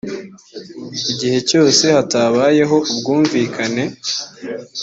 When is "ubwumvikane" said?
2.91-3.83